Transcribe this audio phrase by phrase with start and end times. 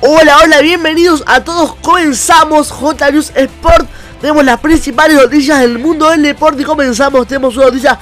[0.00, 1.74] Hola, hola, bienvenidos a todos.
[1.82, 3.88] Comenzamos J Sport.
[4.20, 7.26] Tenemos las principales noticias del mundo del deporte y comenzamos.
[7.26, 7.98] Tenemos una noticia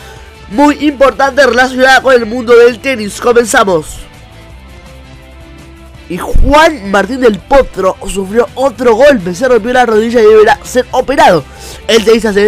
[0.51, 3.19] muy importante relacionada con el mundo del tenis.
[3.19, 4.01] Comenzamos.
[6.11, 10.85] Y Juan Martín del Potro sufrió otro golpe, se rompió la rodilla y deberá ser
[10.91, 11.45] operado.
[11.89, 12.43] El tenista se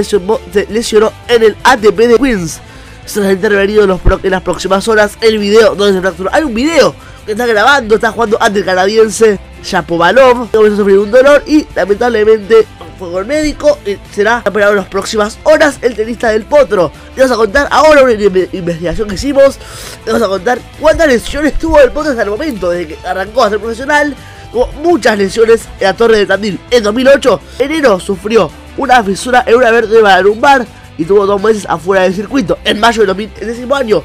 [0.69, 2.61] lesionó, en el ATP de Queens.
[3.07, 6.29] Se ha intervenido en, en, las próximas horas el video donde se fracturó.
[6.35, 6.95] Hay un video
[7.33, 10.50] está grabando, está jugando ante el canadiense Shapovalov.
[10.50, 12.67] Comenzó a sufrir un dolor y lamentablemente
[12.99, 16.91] fue con el médico y será operado en las próximas horas el tenista del potro.
[17.14, 19.59] Le vamos a contar ahora una investigación que hicimos.
[20.05, 23.45] Le vamos a contar cuántas lesiones tuvo el potro hasta el momento, desde que arrancó
[23.45, 24.14] a ser profesional.
[24.50, 26.58] Tuvo muchas lesiones en la torre de Tandil.
[26.71, 30.67] En 2008, enero sufrió una fisura en una vértebra lumbar
[30.97, 32.58] y tuvo dos meses afuera del circuito.
[32.64, 34.03] En mayo del 2000, año,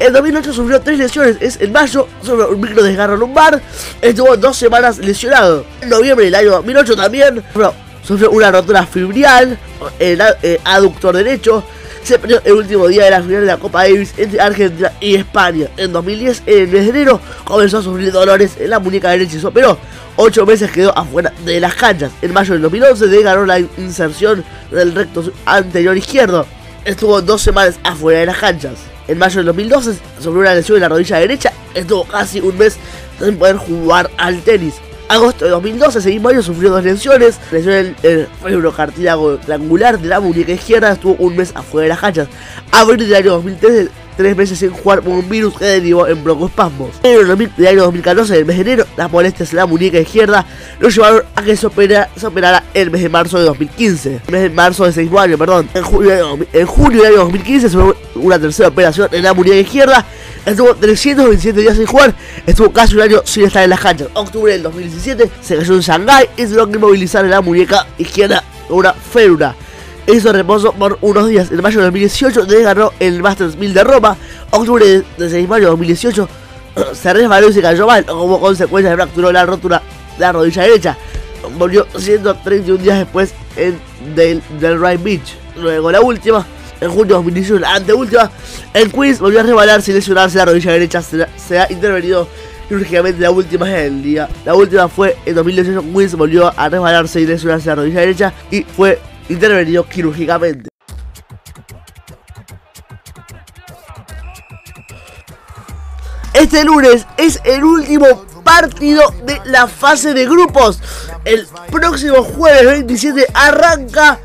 [0.00, 1.36] en 2008 sufrió tres lesiones.
[1.40, 3.60] Es en mayo, sufrió un micro desgarro lumbar.
[4.00, 5.64] Estuvo dos semanas lesionado.
[5.80, 7.42] En noviembre del año 2008 también
[8.02, 9.58] sufrió una rotura fibrial
[9.98, 11.64] en el eh, aductor derecho.
[12.02, 15.14] Se perdió el último día de la final de la Copa Davis entre Argentina y
[15.14, 15.68] España.
[15.78, 19.36] En 2010, en el mes de enero, comenzó a sufrir dolores en la muñeca derecha
[19.36, 19.78] y se operó.
[20.16, 22.12] Ocho meses quedó afuera de las canchas.
[22.20, 26.46] En mayo del 2011 ganó la inserción del recto anterior izquierdo.
[26.84, 28.74] Estuvo dos semanas afuera de las canchas.
[29.08, 31.52] En mayo del 2012 sufrió una lesión en la rodilla derecha.
[31.74, 32.76] Estuvo casi un mes
[33.18, 34.74] sin poder jugar al tenis
[35.08, 37.38] agosto de 2012, ese mismo año sufrió dos lesiones.
[37.50, 42.00] Lesión en el fibrocartílago triangular de la muñeca izquierda, estuvo un mes afuera de las
[42.00, 42.28] canchas.
[42.72, 46.90] Abril del año 2013, tres meses sin jugar por un virus que derivó en broncoespasmos.
[47.02, 50.46] En el año 2014, el mes de enero, las molestias en la muñeca izquierda
[50.80, 54.20] lo llevaron a que se, operara el mes de marzo de 2015.
[54.26, 55.68] El mes de marzo de ese mismo año, perdón.
[55.74, 57.78] En julio, en julio del año 2015 se
[58.16, 60.04] una tercera operación en la muñeca izquierda
[60.46, 62.14] Estuvo 327 días sin jugar,
[62.46, 64.08] estuvo casi un año sin estar en las canchas.
[64.12, 67.86] Octubre del 2017 se cayó en Shanghai y se tuvo que movilizar en la muñeca
[67.96, 69.54] izquierda una férula.
[70.06, 71.50] Hizo reposo por unos días.
[71.50, 74.16] En mayo de 2018 ganó el Masters 1000 de Roma.
[74.50, 76.28] Octubre de 6 mayo de 2018
[76.92, 78.04] se resbaló y se cayó mal.
[78.04, 79.82] Como consecuencia de fracturó la rotura
[80.18, 80.96] de la rodilla derecha.
[81.58, 83.78] Volvió 131 días después en
[84.14, 85.36] del, del Right Beach.
[85.56, 86.46] Luego la última
[86.80, 88.30] en junio de 2018, la anteúltima,
[88.74, 91.02] el quiz volvió a rebalarse y lesionarse la rodilla derecha.
[91.02, 92.28] Se, ha intervenido
[92.68, 94.28] quirúrgicamente la última del día.
[94.44, 98.62] La última fue en 2018, Quiz volvió a resbalarse y lesionarse la rodilla derecha y
[98.62, 98.98] fue
[99.28, 100.68] intervenido quirúrgicamente.
[106.32, 110.80] Este lunes es el último partido de la fase de grupos.
[111.24, 114.18] El próximo jueves 27 arranca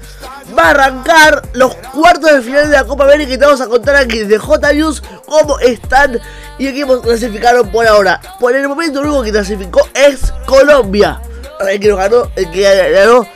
[0.58, 3.68] va a arrancar los cuartos de final de la Copa América y te vamos a
[3.68, 6.20] contar aquí de J News cómo están
[6.58, 8.20] y equipos clasificaron por ahora.
[8.40, 11.22] Por el momento, el único que clasificó es Colombia.
[11.60, 13.28] El que ganó, el que ganó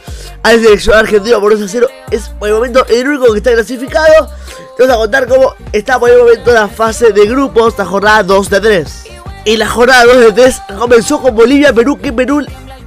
[0.43, 3.53] al selección argentino por 1 a 0 es por el momento el único que está
[3.53, 4.29] clasificado.
[4.77, 8.23] Te vamos a contar cómo está por el momento la fase de grupos, la jornada
[8.23, 9.03] 2 de 3.
[9.45, 12.41] Y la jornada 2 de 3 comenzó con Bolivia-Perú, que Perú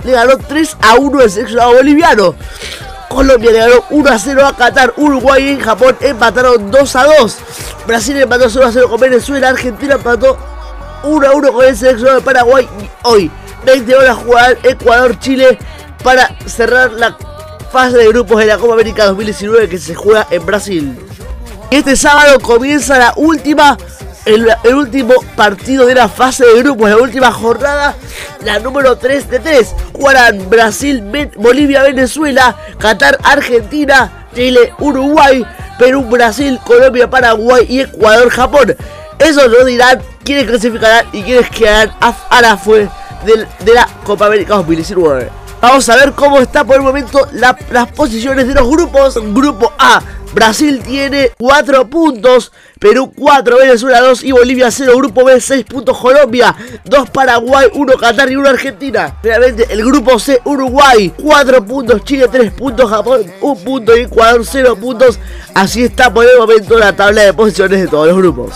[0.04, 2.34] le ganó 3 a 1 al seleccionado boliviano.
[3.08, 7.36] Colombia le ganó 1 a 0 a Qatar, Uruguay y Japón empataron 2 a 2.
[7.86, 10.36] Brasil empató 0 a 0 con Venezuela, Argentina empató
[11.04, 12.68] 1 a 1 con el seleccionado de Paraguay.
[12.80, 13.30] Y hoy,
[13.64, 15.58] 20 horas, jugar Ecuador-Chile
[16.02, 17.16] para cerrar la
[17.76, 20.98] fase de grupos de la Copa América 2019 que se juega en Brasil.
[21.70, 23.76] Este sábado comienza la última
[24.24, 27.94] el, último partido de la fase de grupos, la última jornada,
[28.46, 29.74] la número 3 de 3.
[29.92, 31.04] Jugarán Brasil,
[31.36, 35.44] Bolivia, Venezuela, Qatar, Argentina, Chile, Uruguay,
[35.78, 38.74] Perú, Brasil, Colombia, Paraguay y Ecuador, Japón.
[39.18, 42.88] Eso nos dirán quiénes clasificarán y quiénes quedarán a la fue
[43.26, 45.45] de, la Copa América 2019.
[45.68, 49.18] Vamos a ver cómo está por el momento las posiciones de los grupos.
[49.34, 50.00] Grupo A,
[50.32, 54.92] Brasil tiene 4 puntos, Perú 4, Venezuela 2 y Bolivia 0.
[54.96, 56.54] Grupo B 6 puntos Colombia,
[56.84, 59.18] 2 Paraguay, 1 Qatar y 1 Argentina.
[59.20, 64.42] Finalmente el grupo C Uruguay 4 puntos, Chile 3 puntos, Japón 1 punto y Ecuador
[64.48, 65.18] 0 puntos.
[65.52, 68.54] Así está por el momento la tabla de posiciones de todos los grupos.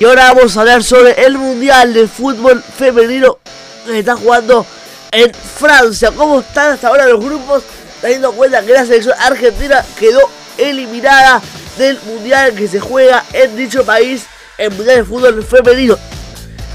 [0.00, 3.36] Y ahora vamos a hablar sobre el Mundial de Fútbol Femenino
[3.84, 4.64] que está jugando
[5.12, 6.10] en Francia.
[6.16, 7.64] ¿Cómo están hasta ahora los grupos?
[8.00, 10.20] Teniendo en cuenta que la selección argentina quedó
[10.56, 11.42] eliminada
[11.76, 14.22] del mundial que se juega en dicho país,
[14.56, 15.98] el mundial de fútbol femenino.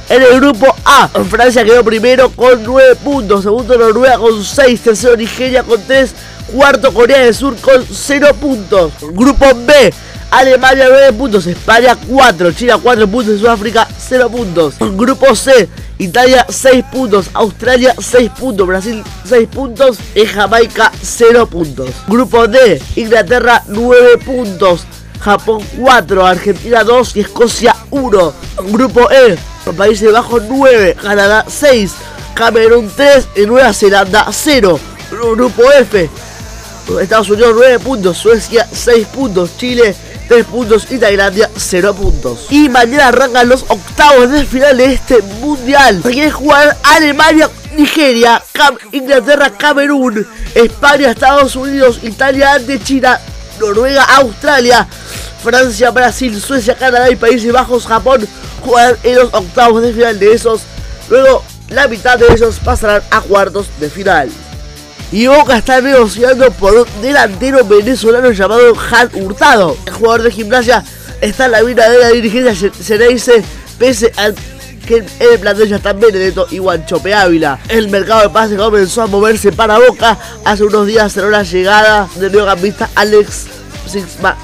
[0.07, 5.17] En el grupo A, Francia quedó primero con 9 puntos, segundo Noruega con 6, tercero
[5.17, 6.11] Nigeria con 3,
[6.53, 8.91] cuarto Corea del Sur con 0 puntos.
[9.01, 9.91] Grupo B,
[10.35, 14.75] Alemania 9 puntos, España 4, China 4 puntos, Sudáfrica 0 puntos.
[14.79, 19.97] Grupo C, Italia 6 puntos, Australia 6 puntos, Brasil 6 puntos.
[20.13, 21.89] Y Jamaica 0 puntos.
[22.05, 24.81] Grupo D, Inglaterra 9 puntos,
[25.21, 28.33] Japón 4, Argentina 2 y Escocia 1.
[28.71, 29.37] Grupo E,
[29.77, 31.93] Países Bajos 9, Canadá 6,
[32.33, 34.77] Camerún 3 y Nueva Zelanda 0.
[35.11, 36.09] Grupo F,
[36.99, 39.95] Estados Unidos 9 puntos, Suecia 6 puntos, Chile
[40.27, 42.47] 3 puntos y Tailandia 0 puntos.
[42.49, 46.01] Y mañana arrancan los octavos de final de este mundial.
[46.01, 48.41] Quieren jugar Alemania, Nigeria,
[48.91, 53.19] Inglaterra, Camerún, España, Estados Unidos, Italia China,
[53.59, 54.87] Noruega, Australia,
[55.43, 58.27] Francia, Brasil, Suecia, Canadá y Países Bajos, Japón
[58.61, 60.61] jugarán en los octavos de final de esos.
[61.09, 64.29] Luego la mitad de ellos pasarán a cuartos de final.
[65.11, 69.77] Y Boca está negociando por un delantero venezolano llamado Han Hurtado.
[69.85, 70.83] El jugador de gimnasia
[71.21, 72.69] está en la vida de la dirigencia
[73.07, 73.43] dice
[73.77, 74.35] pese al
[74.85, 77.59] que el plantel ya están Benedetto y Guanchope Ávila.
[77.67, 80.17] El mercado de pases comenzó a moverse para Boca.
[80.43, 83.47] Hace unos días cerró la llegada del neogambista Alex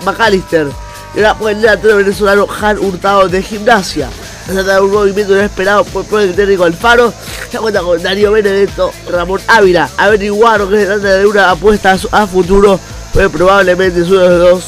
[0.03, 0.67] McAllister.
[1.13, 4.09] Y ahora por el delantero venezolano Han Hurtado de gimnasia.
[4.47, 7.13] Se trata de un movimiento inesperado por, el técnico Alfaro.
[7.51, 9.89] Se cuenta con Darío Benedetto, Ramón Ávila.
[9.97, 12.79] Averiguaron que se trata de una apuesta a, futuro.
[13.13, 14.63] Pero probablemente uno de los dos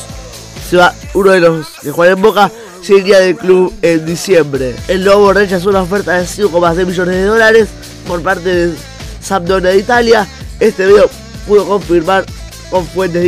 [0.70, 2.52] se va, uno de los que juega en Boca
[2.82, 4.76] se iría del club en diciembre.
[4.90, 7.70] El Lobo rechazó una oferta de 5,6 millones de dólares
[8.06, 8.76] por parte de
[9.22, 10.28] Sampdoria de Italia.
[10.60, 11.10] Este video
[11.48, 12.26] pudo confirmar
[12.70, 13.24] con fuentes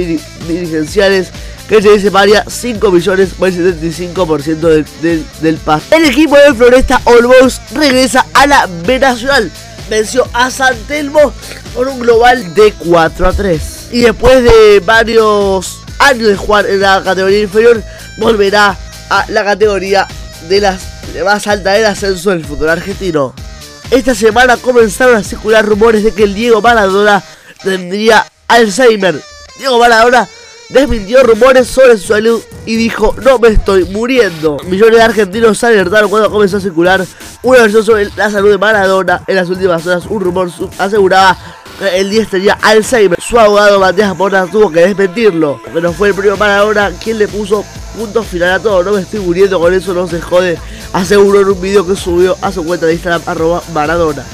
[0.50, 1.30] dirigenciales
[1.68, 5.60] que se separaría 5 millones por el 75% del, del, del
[5.92, 9.52] El equipo de Floresta Olmos regresa a la B Nacional.
[9.90, 11.34] Venció a San Telmo
[11.74, 13.90] con un global de 4 a 3.
[13.92, 17.84] Y después de varios años de jugar en la categoría inferior,
[18.18, 18.78] volverá
[19.10, 20.08] a la categoría
[20.50, 20.82] de las
[21.24, 23.34] más alta del ascenso del fútbol argentino.
[23.92, 27.24] Esta semana comenzaron a circular rumores de que el Diego Maradona
[27.64, 29.22] tendría Alzheimer.
[29.58, 30.28] Diego Maradona
[30.70, 34.58] desmintió rumores sobre su salud y dijo, no me estoy muriendo.
[34.68, 37.06] Millones de argentinos se alertaron cuando comenzó a circular
[37.44, 39.22] una versión sobre la salud de Maradona.
[39.28, 41.38] En las últimas horas un rumor aseguraba
[41.78, 43.20] que el 10 tenía Alzheimer.
[43.22, 47.64] Su abogado Matías Porta tuvo que desmentirlo, pero fue el propio Maradona quien le puso
[47.98, 48.84] punto final a todo.
[48.84, 50.58] No me estoy muriendo, con eso no se jode.
[50.94, 54.26] Aseguró en un video que subió a su cuenta de Instagram arroba Maradona.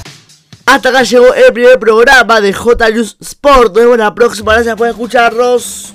[0.66, 2.88] Hasta acá llegó el primer programa de J
[3.19, 3.74] Sport.
[3.74, 4.54] Nos vemos la próxima.
[4.54, 5.94] Gracias por escucharnos.